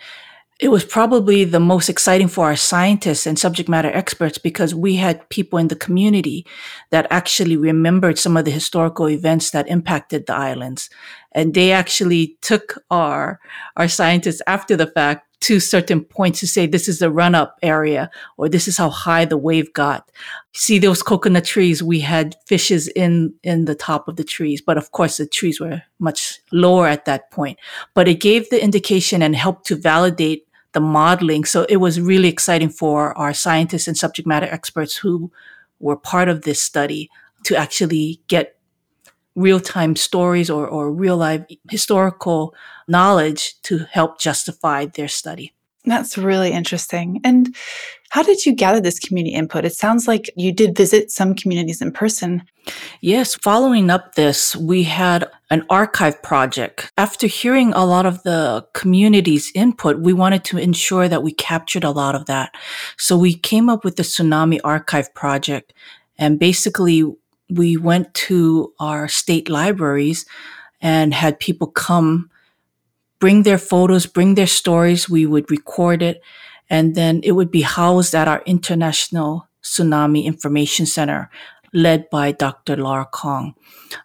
It 0.60 0.68
was 0.68 0.82
probably 0.82 1.44
the 1.44 1.60
most 1.60 1.90
exciting 1.90 2.28
for 2.28 2.46
our 2.46 2.56
scientists 2.56 3.26
and 3.26 3.38
subject 3.38 3.68
matter 3.68 3.90
experts 3.92 4.38
because 4.38 4.74
we 4.74 4.96
had 4.96 5.28
people 5.28 5.58
in 5.58 5.68
the 5.68 5.76
community 5.76 6.46
that 6.88 7.06
actually 7.10 7.58
remembered 7.58 8.18
some 8.18 8.38
of 8.38 8.46
the 8.46 8.50
historical 8.50 9.10
events 9.10 9.50
that 9.50 9.68
impacted 9.68 10.26
the 10.26 10.34
islands. 10.34 10.88
And 11.32 11.52
they 11.52 11.72
actually 11.72 12.38
took 12.40 12.82
our, 12.90 13.40
our 13.76 13.88
scientists 13.88 14.40
after 14.46 14.74
the 14.74 14.86
fact 14.86 15.31
to 15.42 15.60
certain 15.60 16.04
points 16.04 16.40
to 16.40 16.46
say 16.46 16.66
this 16.66 16.88
is 16.88 16.98
the 16.98 17.10
run 17.10 17.34
up 17.34 17.58
area 17.62 18.10
or 18.36 18.48
this 18.48 18.66
is 18.68 18.76
how 18.76 18.90
high 18.90 19.24
the 19.24 19.36
wave 19.36 19.72
got. 19.72 20.10
See 20.54 20.78
those 20.78 21.02
coconut 21.02 21.44
trees, 21.44 21.82
we 21.82 22.00
had 22.00 22.36
fishes 22.46 22.88
in, 22.88 23.34
in 23.42 23.64
the 23.64 23.74
top 23.74 24.08
of 24.08 24.16
the 24.16 24.24
trees, 24.24 24.60
but 24.60 24.78
of 24.78 24.92
course 24.92 25.16
the 25.16 25.26
trees 25.26 25.60
were 25.60 25.82
much 25.98 26.40
lower 26.52 26.86
at 26.86 27.04
that 27.06 27.30
point. 27.30 27.58
But 27.94 28.08
it 28.08 28.20
gave 28.20 28.48
the 28.50 28.62
indication 28.62 29.22
and 29.22 29.36
helped 29.36 29.66
to 29.66 29.76
validate 29.76 30.46
the 30.72 30.80
modeling. 30.80 31.44
So 31.44 31.66
it 31.68 31.76
was 31.76 32.00
really 32.00 32.28
exciting 32.28 32.70
for 32.70 33.16
our 33.18 33.34
scientists 33.34 33.88
and 33.88 33.96
subject 33.96 34.26
matter 34.26 34.46
experts 34.46 34.96
who 34.96 35.30
were 35.80 35.96
part 35.96 36.28
of 36.28 36.42
this 36.42 36.60
study 36.60 37.10
to 37.44 37.56
actually 37.56 38.20
get 38.28 38.56
real 39.34 39.60
time 39.60 39.96
stories 39.96 40.50
or, 40.50 40.66
or 40.66 40.92
real 40.92 41.16
life 41.16 41.44
historical 41.70 42.54
knowledge 42.88 43.60
to 43.62 43.78
help 43.90 44.18
justify 44.18 44.86
their 44.86 45.08
study. 45.08 45.52
That's 45.84 46.16
really 46.16 46.52
interesting. 46.52 47.20
And 47.24 47.54
how 48.10 48.22
did 48.22 48.46
you 48.46 48.54
gather 48.54 48.80
this 48.80 49.00
community 49.00 49.34
input? 49.34 49.64
It 49.64 49.74
sounds 49.74 50.06
like 50.06 50.30
you 50.36 50.52
did 50.52 50.76
visit 50.76 51.10
some 51.10 51.34
communities 51.34 51.82
in 51.82 51.90
person. 51.90 52.42
Yes, 53.00 53.34
following 53.34 53.90
up 53.90 54.14
this, 54.14 54.54
we 54.54 54.84
had 54.84 55.28
an 55.50 55.64
archive 55.70 56.22
project. 56.22 56.92
After 56.96 57.26
hearing 57.26 57.72
a 57.72 57.84
lot 57.84 58.06
of 58.06 58.22
the 58.22 58.64
community's 58.74 59.50
input, 59.54 59.98
we 59.98 60.12
wanted 60.12 60.44
to 60.44 60.58
ensure 60.58 61.08
that 61.08 61.24
we 61.24 61.32
captured 61.32 61.84
a 61.84 61.90
lot 61.90 62.14
of 62.14 62.26
that. 62.26 62.54
So 62.96 63.16
we 63.16 63.34
came 63.34 63.68
up 63.68 63.82
with 63.82 63.96
the 63.96 64.04
Tsunami 64.04 64.60
Archive 64.62 65.12
Project. 65.14 65.72
And 66.18 66.38
basically, 66.38 67.04
we 67.54 67.76
went 67.76 68.12
to 68.14 68.72
our 68.80 69.08
state 69.08 69.48
libraries 69.48 70.26
and 70.80 71.14
had 71.14 71.38
people 71.40 71.68
come 71.68 72.30
bring 73.20 73.44
their 73.44 73.58
photos, 73.58 74.06
bring 74.06 74.34
their 74.34 74.48
stories. 74.48 75.08
We 75.08 75.26
would 75.26 75.50
record 75.50 76.02
it 76.02 76.22
and 76.72 76.94
then 76.94 77.20
it 77.22 77.32
would 77.32 77.50
be 77.50 77.62
housed 77.62 78.14
at 78.14 78.28
our 78.28 78.42
International 78.46 79.46
Tsunami 79.62 80.24
Information 80.24 80.86
Center 80.86 81.30
led 81.74 82.08
by 82.08 82.32
Dr. 82.32 82.76
Laura 82.76 83.04
Kong. 83.04 83.54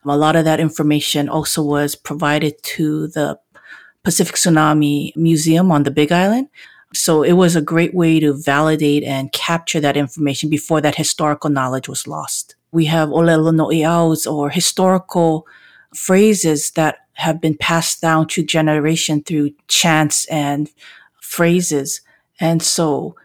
A 0.06 0.18
lot 0.18 0.36
of 0.36 0.44
that 0.44 0.60
information 0.60 1.30
also 1.30 1.63
was 1.63 1.96
provided 1.96 2.62
to 2.63 3.08
the 3.08 3.39
Pacific 4.04 4.36
Tsunami 4.36 5.16
Museum 5.16 5.72
on 5.72 5.84
the 5.84 5.92
Big 5.92 6.12
Island. 6.12 6.50
So 6.94 7.24
it 7.24 7.34
was 7.34 7.56
a 7.56 7.62
great 7.62 7.94
way 7.94 8.20
to 8.20 8.34
validate 8.34 9.04
and 9.04 9.32
capture 9.32 9.80
that 9.80 9.96
information 9.96 10.50
before 10.50 10.82
that 10.82 10.96
historical 10.96 11.50
knowledge 11.50 11.88
was 11.88 12.06
lost. 12.06 12.57
We 12.71 12.86
have 12.86 13.09
olelo 13.09 13.53
no'eaus 13.53 14.27
or 14.27 14.50
historical 14.50 15.47
phrases 15.95 16.71
that 16.71 17.00
have 17.13 17.41
been 17.41 17.57
passed 17.57 18.01
down 18.01 18.27
to 18.27 18.43
generation 18.43 19.24
through 19.24 19.51
chants 19.67 20.25
and 20.25 20.69
phrases. 21.21 22.01
And 22.39 22.62
so 22.62 23.15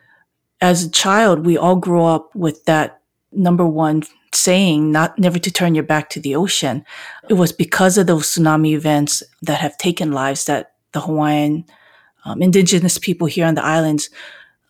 as 0.60 0.84
a 0.84 0.90
child, 0.90 1.44
we 1.44 1.58
all 1.58 1.76
grow 1.76 2.06
up 2.06 2.34
with 2.34 2.64
that 2.64 3.00
number 3.32 3.66
one 3.66 4.04
saying, 4.34 4.90
not 4.90 5.18
never 5.18 5.38
to 5.38 5.50
turn 5.50 5.74
your 5.74 5.84
back 5.84 6.08
to 6.10 6.20
the 6.20 6.34
ocean. 6.34 6.84
It 7.28 7.34
was 7.34 7.52
because 7.52 7.98
of 7.98 8.06
those 8.06 8.26
tsunami 8.26 8.72
events 8.72 9.22
that 9.42 9.60
have 9.60 9.76
taken 9.76 10.12
lives 10.12 10.46
that 10.46 10.72
the 10.92 11.00
Hawaiian 11.00 11.64
um, 12.24 12.40
indigenous 12.40 12.98
people 12.98 13.26
here 13.26 13.46
on 13.46 13.54
the 13.54 13.64
islands 13.64 14.08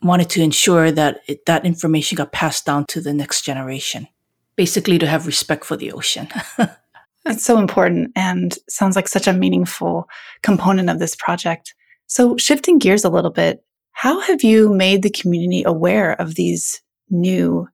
wanted 0.03 0.29
to 0.31 0.43
ensure 0.43 0.91
that 0.91 1.21
it, 1.29 1.47
that 1.47 1.65
information 1.65 2.17
got 2.17 2.33
passed 2.33 2.67
down 2.67 2.87
to 2.87 3.01
the 3.01 3.13
next 3.13 3.43
generation, 3.43 4.09
basically 4.57 4.99
to 4.99 5.07
have 5.07 5.27
respect 5.27 5.65
for 5.65 5.77
the 5.77 5.93
ocean. 5.93 6.29
It's 7.25 7.45
so 7.45 7.59
important 7.59 8.11
and 8.17 8.59
sounds 8.69 8.97
like 8.97 9.07
such 9.07 9.29
a 9.29 9.33
meaningful 9.33 10.09
component 10.43 10.91
of 10.91 10.99
this 10.99 11.15
project. 11.15 11.75
So, 12.09 12.37
shifting 12.37 12.79
gears 12.79 13.05
a 13.05 13.11
little 13.11 13.31
bit, 13.31 13.65
how 13.93 14.21
have 14.21 14.43
you 14.43 14.73
made 14.75 15.03
the 15.03 15.11
community 15.11 15.63
aware 15.65 16.21
of 16.21 16.35
these 16.35 16.83
new 17.11 17.69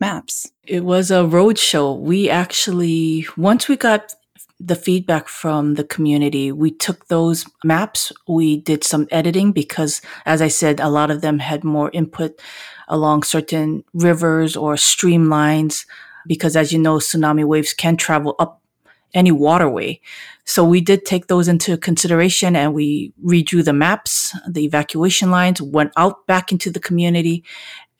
maps? 0.00 0.50
It 0.66 0.84
was 0.84 1.10
a 1.10 1.22
roadshow. 1.22 1.98
We 1.98 2.28
actually, 2.28 3.26
once 3.36 3.68
we 3.68 3.76
got 3.76 4.14
the 4.58 4.74
feedback 4.74 5.28
from 5.28 5.74
the 5.74 5.84
community, 5.84 6.50
we 6.50 6.72
took 6.72 7.06
those 7.06 7.46
maps, 7.62 8.12
we 8.26 8.56
did 8.56 8.82
some 8.82 9.06
editing 9.12 9.52
because, 9.52 10.02
as 10.26 10.42
I 10.42 10.48
said, 10.48 10.80
a 10.80 10.88
lot 10.88 11.12
of 11.12 11.20
them 11.20 11.38
had 11.38 11.62
more 11.62 11.90
input 11.92 12.40
along 12.88 13.22
certain 13.22 13.84
rivers 13.94 14.56
or 14.56 14.74
streamlines. 14.74 15.86
Because 16.26 16.56
as 16.56 16.72
you 16.72 16.78
know, 16.78 16.98
tsunami 16.98 17.44
waves 17.44 17.72
can 17.72 17.96
travel 17.96 18.34
up 18.38 18.62
any 19.14 19.32
waterway. 19.32 20.00
So 20.44 20.64
we 20.64 20.80
did 20.80 21.04
take 21.04 21.26
those 21.26 21.48
into 21.48 21.76
consideration 21.76 22.56
and 22.56 22.74
we 22.74 23.12
redrew 23.24 23.64
the 23.64 23.72
maps, 23.72 24.34
the 24.48 24.64
evacuation 24.64 25.30
lines, 25.30 25.62
went 25.62 25.92
out 25.96 26.26
back 26.26 26.52
into 26.52 26.70
the 26.70 26.80
community 26.80 27.44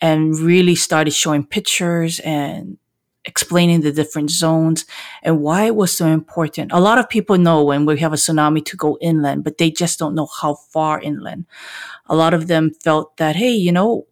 and 0.01 0.39
really 0.39 0.75
started 0.75 1.13
showing 1.13 1.45
pictures 1.45 2.21
and 2.21 2.79
explaining 3.25 3.83
the 3.83 3.93
different 3.93 4.31
zones 4.31 4.87
and 5.23 5.41
why 5.41 5.65
it 5.65 5.77
was 5.77 5.93
so 5.93 6.07
important. 6.07 6.73
A 6.73 6.81
lot 6.81 6.99
of 6.99 7.09
people 7.09 7.37
know 7.37 7.63
when 7.65 7.85
we 7.85 7.99
have 7.99 8.13
a 8.13 8.17
tsunami 8.17 8.65
to 8.65 8.77
go 8.77 8.97
inland, 9.01 9.45
but 9.45 9.59
they 9.59 9.71
just 9.71 9.99
don't 9.99 10.15
know 10.15 10.29
how 10.41 10.55
far 10.55 11.01
inland. 11.01 11.45
A 12.07 12.17
lot 12.17 12.33
of 12.33 12.47
them 12.47 12.73
felt 12.83 13.17
that, 13.19 13.37
hey, 13.37 13.51
you 13.51 13.73
know, 13.73 14.07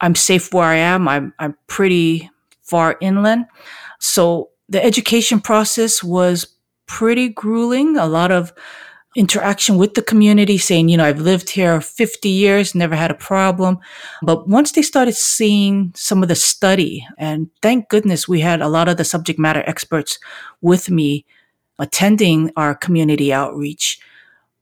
I'm 0.00 0.14
safe 0.14 0.52
where 0.52 0.66
I 0.66 0.76
am. 0.76 1.08
I'm, 1.08 1.32
I'm 1.38 1.56
pretty 1.66 2.30
far 2.64 2.96
inland. 3.00 3.46
So 4.00 4.50
the 4.68 4.84
education 4.84 5.40
process 5.40 6.02
was 6.02 6.46
pretty 6.86 7.28
grueling. 7.28 7.96
A 7.96 8.06
lot 8.06 8.30
of 8.30 8.52
interaction 9.16 9.76
with 9.76 9.94
the 9.94 10.02
community 10.02 10.58
saying, 10.58 10.88
you 10.88 10.96
know, 10.96 11.04
I've 11.04 11.20
lived 11.20 11.50
here 11.50 11.80
50 11.80 12.28
years, 12.28 12.74
never 12.74 12.96
had 12.96 13.10
a 13.10 13.14
problem. 13.14 13.78
But 14.22 14.48
once 14.48 14.72
they 14.72 14.82
started 14.82 15.14
seeing 15.14 15.92
some 15.94 16.22
of 16.22 16.28
the 16.28 16.34
study, 16.34 17.06
and 17.16 17.48
thank 17.62 17.88
goodness 17.88 18.26
we 18.26 18.40
had 18.40 18.60
a 18.60 18.68
lot 18.68 18.88
of 18.88 18.96
the 18.96 19.04
subject 19.04 19.38
matter 19.38 19.62
experts 19.66 20.18
with 20.62 20.90
me 20.90 21.24
attending 21.78 22.50
our 22.56 22.74
community 22.74 23.32
outreach, 23.32 24.00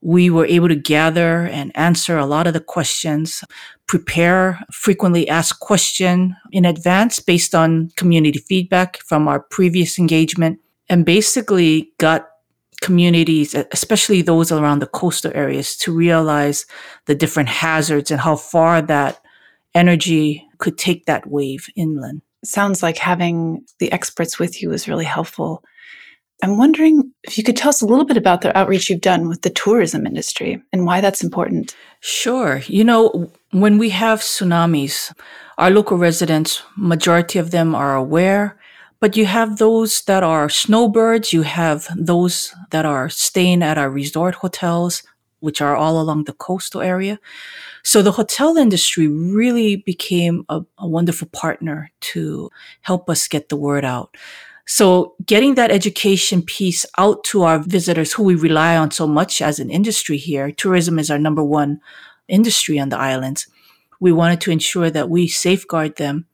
we 0.03 0.29
were 0.29 0.45
able 0.45 0.67
to 0.67 0.75
gather 0.75 1.45
and 1.45 1.71
answer 1.75 2.17
a 2.17 2.25
lot 2.25 2.45
of 2.45 2.53
the 2.53 2.59
questions, 2.59 3.43
prepare 3.87 4.59
frequently 4.71 5.29
asked 5.29 5.61
question 5.61 6.35
in 6.51 6.65
advance 6.65 7.19
based 7.19 7.55
on 7.55 7.89
community 7.95 8.39
feedback 8.39 8.97
from 8.97 9.27
our 9.29 9.39
previous 9.39 9.97
engagement, 9.97 10.59
and 10.89 11.05
basically 11.05 11.91
got 11.99 12.27
communities, 12.81 13.55
especially 13.71 14.21
those 14.21 14.51
around 14.51 14.79
the 14.79 14.87
coastal 14.87 15.31
areas, 15.33 15.77
to 15.77 15.93
realize 15.93 16.65
the 17.05 17.15
different 17.15 17.47
hazards 17.47 18.11
and 18.11 18.19
how 18.19 18.35
far 18.35 18.81
that 18.81 19.21
energy 19.73 20.45
could 20.57 20.77
take 20.77 21.05
that 21.05 21.25
wave 21.27 21.67
inland. 21.77 22.21
Sounds 22.43 22.83
like 22.83 22.97
having 22.97 23.65
the 23.79 23.89
experts 23.93 24.37
with 24.37 24.61
you 24.61 24.73
is 24.73 24.89
really 24.89 25.05
helpful. 25.05 25.63
I'm 26.41 26.57
wondering 26.57 27.13
if 27.23 27.37
you 27.37 27.43
could 27.43 27.55
tell 27.55 27.69
us 27.69 27.81
a 27.81 27.85
little 27.85 28.05
bit 28.05 28.17
about 28.17 28.41
the 28.41 28.57
outreach 28.57 28.89
you've 28.89 29.01
done 29.01 29.29
with 29.29 29.43
the 29.43 29.49
tourism 29.49 30.05
industry 30.05 30.61
and 30.73 30.85
why 30.85 30.99
that's 30.99 31.23
important. 31.23 31.75
Sure. 32.01 32.61
You 32.67 32.83
know, 32.83 33.31
when 33.51 33.77
we 33.77 33.91
have 33.91 34.19
tsunamis, 34.19 35.13
our 35.57 35.69
local 35.69 35.97
residents, 35.97 36.63
majority 36.75 37.39
of 37.39 37.51
them 37.51 37.75
are 37.75 37.95
aware, 37.95 38.57
but 38.99 39.15
you 39.15 39.25
have 39.25 39.57
those 39.57 40.01
that 40.03 40.23
are 40.23 40.49
snowbirds, 40.49 41.33
you 41.33 41.43
have 41.43 41.87
those 41.95 42.53
that 42.71 42.85
are 42.85 43.09
staying 43.09 43.61
at 43.61 43.77
our 43.77 43.89
resort 43.89 44.35
hotels, 44.35 45.03
which 45.39 45.61
are 45.61 45.75
all 45.75 45.99
along 45.99 46.23
the 46.23 46.33
coastal 46.33 46.81
area. 46.81 47.19
So 47.83 48.01
the 48.01 48.13
hotel 48.13 48.55
industry 48.55 49.07
really 49.07 49.75
became 49.75 50.45
a, 50.47 50.61
a 50.77 50.87
wonderful 50.87 51.27
partner 51.33 51.91
to 52.13 52.49
help 52.81 53.09
us 53.09 53.27
get 53.27 53.49
the 53.49 53.57
word 53.57 53.83
out. 53.83 54.15
So 54.65 55.15
getting 55.25 55.55
that 55.55 55.71
education 55.71 56.41
piece 56.41 56.85
out 56.97 57.23
to 57.25 57.43
our 57.43 57.59
visitors 57.59 58.13
who 58.13 58.23
we 58.23 58.35
rely 58.35 58.77
on 58.77 58.91
so 58.91 59.07
much 59.07 59.41
as 59.41 59.59
an 59.59 59.69
industry 59.69 60.17
here, 60.17 60.51
tourism 60.51 60.99
is 60.99 61.11
our 61.11 61.19
number 61.19 61.43
one 61.43 61.81
industry 62.27 62.79
on 62.79 62.89
the 62.89 62.97
islands. 62.97 63.47
We 63.99 64.11
wanted 64.11 64.41
to 64.41 64.51
ensure 64.51 64.89
that 64.89 65.09
we 65.09 65.27
safeguard 65.27 65.97
them. 65.97 66.27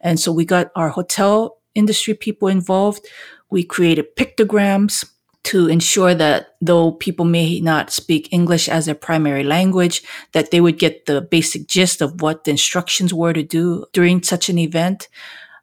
And 0.00 0.18
so 0.18 0.32
we 0.32 0.44
got 0.44 0.70
our 0.74 0.90
hotel 0.90 1.58
industry 1.74 2.14
people 2.14 2.48
involved. 2.48 3.06
We 3.50 3.62
created 3.62 4.16
pictograms 4.16 5.04
to 5.44 5.68
ensure 5.68 6.12
that 6.12 6.56
though 6.60 6.90
people 6.90 7.24
may 7.24 7.60
not 7.60 7.92
speak 7.92 8.28
English 8.32 8.68
as 8.68 8.86
their 8.86 8.96
primary 8.96 9.44
language, 9.44 10.02
that 10.32 10.50
they 10.50 10.60
would 10.60 10.76
get 10.76 11.06
the 11.06 11.20
basic 11.20 11.68
gist 11.68 12.02
of 12.02 12.20
what 12.20 12.42
the 12.42 12.50
instructions 12.50 13.14
were 13.14 13.32
to 13.32 13.44
do 13.44 13.86
during 13.92 14.24
such 14.24 14.48
an 14.48 14.58
event. 14.58 15.06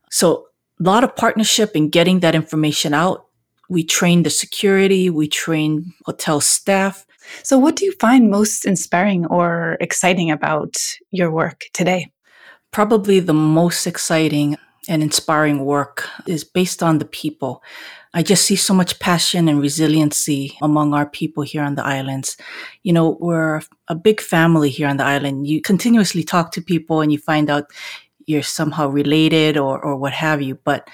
So 0.09 0.47
lot 0.83 1.03
of 1.03 1.15
partnership 1.15 1.71
in 1.75 1.89
getting 1.89 2.19
that 2.19 2.35
information 2.35 2.93
out. 2.93 3.25
We 3.69 3.83
train 3.83 4.23
the 4.23 4.29
security, 4.29 5.09
we 5.09 5.27
train 5.27 5.93
hotel 6.05 6.41
staff. 6.41 7.05
So, 7.43 7.57
what 7.57 7.75
do 7.75 7.85
you 7.85 7.93
find 7.99 8.29
most 8.29 8.65
inspiring 8.65 9.25
or 9.27 9.77
exciting 9.79 10.29
about 10.29 10.75
your 11.11 11.31
work 11.31 11.65
today? 11.73 12.11
Probably 12.71 13.19
the 13.19 13.33
most 13.33 13.87
exciting 13.87 14.57
and 14.89 15.01
inspiring 15.01 15.63
work 15.63 16.09
is 16.27 16.43
based 16.43 16.83
on 16.83 16.99
the 16.99 17.05
people. 17.05 17.63
I 18.15 18.21
just 18.21 18.45
see 18.45 18.55
so 18.55 18.75
much 18.75 18.99
passion 18.99 19.47
and 19.47 19.59
resiliency 19.59 20.55
among 20.61 20.93
our 20.93 21.09
people 21.09 21.43
here 21.43 21.63
on 21.63 21.75
the 21.75 21.83
islands. 21.83 22.37
You 22.83 22.93
know, 22.93 23.17
we're 23.19 23.61
a 23.87 23.95
big 23.95 24.21
family 24.21 24.69
here 24.69 24.87
on 24.87 24.97
the 24.97 25.03
island. 25.03 25.47
You 25.47 25.61
continuously 25.61 26.23
talk 26.23 26.51
to 26.51 26.61
people 26.61 27.01
and 27.01 27.11
you 27.11 27.17
find 27.17 27.49
out 27.49 27.71
you're 28.27 28.43
somehow 28.43 28.87
related 28.87 29.57
or, 29.57 29.79
or 29.83 29.95
what 29.95 30.13
have 30.13 30.41
you. 30.41 30.55
But, 30.63 30.89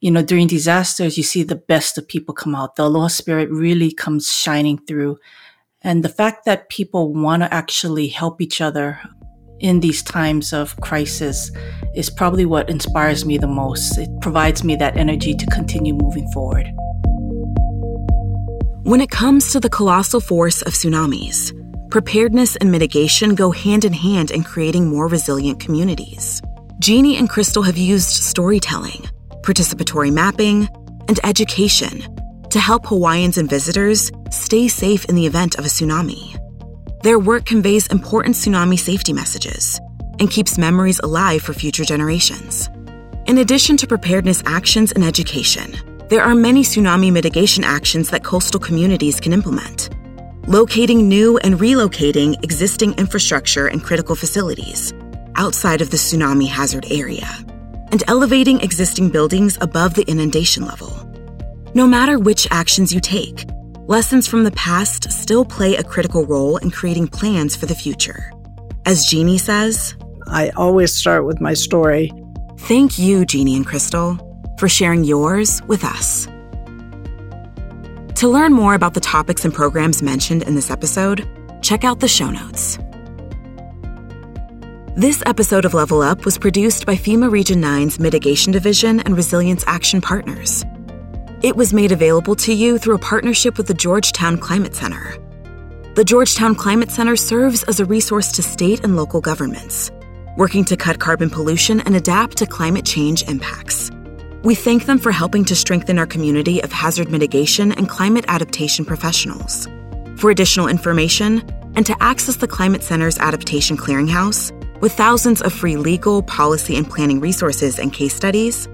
you 0.00 0.10
know, 0.10 0.22
during 0.22 0.46
disasters, 0.46 1.16
you 1.16 1.22
see 1.22 1.42
the 1.42 1.54
best 1.54 1.98
of 1.98 2.08
people 2.08 2.34
come 2.34 2.54
out. 2.54 2.76
The 2.76 2.84
aloha 2.84 3.08
spirit 3.08 3.50
really 3.50 3.92
comes 3.92 4.32
shining 4.32 4.78
through. 4.78 5.18
And 5.82 6.02
the 6.02 6.08
fact 6.08 6.44
that 6.46 6.70
people 6.70 7.12
want 7.12 7.42
to 7.42 7.52
actually 7.52 8.08
help 8.08 8.40
each 8.40 8.60
other 8.60 9.00
in 9.60 9.80
these 9.80 10.02
times 10.02 10.52
of 10.52 10.78
crisis 10.80 11.50
is 11.94 12.10
probably 12.10 12.44
what 12.44 12.68
inspires 12.68 13.24
me 13.24 13.38
the 13.38 13.46
most. 13.46 13.98
It 13.98 14.08
provides 14.20 14.64
me 14.64 14.76
that 14.76 14.96
energy 14.96 15.34
to 15.34 15.46
continue 15.46 15.94
moving 15.94 16.30
forward. 16.32 16.66
When 18.84 19.00
it 19.00 19.10
comes 19.10 19.52
to 19.52 19.60
the 19.60 19.70
colossal 19.70 20.20
force 20.20 20.60
of 20.62 20.74
tsunamis, 20.74 21.52
preparedness 21.90 22.56
and 22.56 22.70
mitigation 22.70 23.34
go 23.34 23.50
hand 23.50 23.84
in 23.84 23.92
hand 23.92 24.30
in 24.30 24.42
creating 24.42 24.88
more 24.88 25.08
resilient 25.08 25.60
communities. 25.60 26.42
Jeannie 26.80 27.16
and 27.16 27.30
Crystal 27.30 27.62
have 27.62 27.78
used 27.78 28.08
storytelling, 28.08 29.08
participatory 29.42 30.12
mapping, 30.12 30.68
and 31.08 31.20
education 31.22 32.02
to 32.50 32.58
help 32.58 32.86
Hawaiians 32.86 33.38
and 33.38 33.48
visitors 33.48 34.10
stay 34.30 34.66
safe 34.68 35.04
in 35.04 35.14
the 35.14 35.26
event 35.26 35.54
of 35.54 35.64
a 35.64 35.68
tsunami. 35.68 36.36
Their 37.02 37.18
work 37.18 37.46
conveys 37.46 37.86
important 37.88 38.34
tsunami 38.34 38.78
safety 38.78 39.12
messages 39.12 39.80
and 40.18 40.30
keeps 40.30 40.58
memories 40.58 40.98
alive 41.00 41.42
for 41.42 41.52
future 41.52 41.84
generations. 41.84 42.68
In 43.26 43.38
addition 43.38 43.76
to 43.78 43.86
preparedness 43.86 44.42
actions 44.44 44.90
and 44.92 45.04
education, 45.04 45.76
there 46.08 46.22
are 46.22 46.34
many 46.34 46.62
tsunami 46.62 47.12
mitigation 47.12 47.62
actions 47.62 48.10
that 48.10 48.24
coastal 48.24 48.60
communities 48.60 49.20
can 49.20 49.32
implement. 49.32 49.90
Locating 50.48 51.08
new 51.08 51.38
and 51.38 51.54
relocating 51.54 52.42
existing 52.42 52.94
infrastructure 52.94 53.68
and 53.68 53.82
critical 53.82 54.14
facilities 54.14 54.92
outside 55.36 55.80
of 55.80 55.90
the 55.90 55.96
tsunami 55.96 56.48
hazard 56.48 56.86
area, 56.90 57.28
and 57.90 58.02
elevating 58.08 58.60
existing 58.60 59.10
buildings 59.10 59.58
above 59.60 59.94
the 59.94 60.04
inundation 60.04 60.64
level. 60.66 60.92
No 61.74 61.86
matter 61.86 62.18
which 62.18 62.46
actions 62.50 62.92
you 62.92 63.00
take, 63.00 63.46
lessons 63.86 64.26
from 64.26 64.44
the 64.44 64.52
past 64.52 65.10
still 65.10 65.44
play 65.44 65.76
a 65.76 65.82
critical 65.84 66.24
role 66.24 66.56
in 66.58 66.70
creating 66.70 67.08
plans 67.08 67.56
for 67.56 67.66
the 67.66 67.74
future. 67.74 68.32
As 68.86 69.06
Jeannie 69.06 69.38
says, 69.38 69.94
I 70.26 70.50
always 70.50 70.94
start 70.94 71.26
with 71.26 71.40
my 71.40 71.54
story. 71.54 72.12
Thank 72.58 72.98
you, 72.98 73.24
Jeannie 73.26 73.56
and 73.56 73.66
Crystal, 73.66 74.18
for 74.58 74.68
sharing 74.68 75.04
yours 75.04 75.62
with 75.66 75.84
us. 75.84 76.26
To 78.16 78.28
learn 78.28 78.52
more 78.52 78.74
about 78.74 78.94
the 78.94 79.00
topics 79.00 79.44
and 79.44 79.52
programs 79.52 80.02
mentioned 80.02 80.44
in 80.44 80.54
this 80.54 80.70
episode, 80.70 81.28
check 81.62 81.84
out 81.84 82.00
the 82.00 82.08
show 82.08 82.30
notes. 82.30 82.78
This 84.96 85.24
episode 85.26 85.64
of 85.64 85.74
Level 85.74 86.02
Up 86.02 86.24
was 86.24 86.38
produced 86.38 86.86
by 86.86 86.94
FEMA 86.94 87.28
Region 87.28 87.60
9's 87.60 87.98
Mitigation 87.98 88.52
Division 88.52 89.00
and 89.00 89.16
Resilience 89.16 89.64
Action 89.66 90.00
Partners. 90.00 90.64
It 91.42 91.56
was 91.56 91.74
made 91.74 91.90
available 91.90 92.36
to 92.36 92.54
you 92.54 92.78
through 92.78 92.94
a 92.94 93.00
partnership 93.00 93.58
with 93.58 93.66
the 93.66 93.74
Georgetown 93.74 94.38
Climate 94.38 94.76
Center. 94.76 95.16
The 95.96 96.04
Georgetown 96.04 96.54
Climate 96.54 96.92
Center 96.92 97.16
serves 97.16 97.64
as 97.64 97.80
a 97.80 97.84
resource 97.84 98.30
to 98.32 98.42
state 98.44 98.84
and 98.84 98.94
local 98.94 99.20
governments, 99.20 99.90
working 100.36 100.64
to 100.66 100.76
cut 100.76 101.00
carbon 101.00 101.28
pollution 101.28 101.80
and 101.80 101.96
adapt 101.96 102.36
to 102.36 102.46
climate 102.46 102.86
change 102.86 103.28
impacts. 103.28 103.90
We 104.44 104.54
thank 104.54 104.86
them 104.86 105.00
for 105.00 105.10
helping 105.10 105.44
to 105.46 105.56
strengthen 105.56 105.98
our 105.98 106.06
community 106.06 106.62
of 106.62 106.70
hazard 106.70 107.10
mitigation 107.10 107.72
and 107.72 107.88
climate 107.88 108.26
adaptation 108.28 108.84
professionals. 108.84 109.66
For 110.18 110.30
additional 110.30 110.68
information 110.68 111.42
and 111.74 111.84
to 111.84 112.00
access 112.00 112.36
the 112.36 112.46
Climate 112.46 112.84
Center's 112.84 113.18
Adaptation 113.18 113.76
Clearinghouse, 113.76 114.52
with 114.84 114.92
thousands 114.92 115.40
of 115.40 115.50
free 115.50 115.78
legal, 115.78 116.22
policy, 116.22 116.76
and 116.76 116.86
planning 116.86 117.18
resources 117.18 117.78
and 117.78 117.90
case 117.90 118.14
studies, 118.14 118.68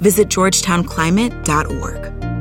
visit 0.00 0.28
georgetownclimate.org. 0.28 2.35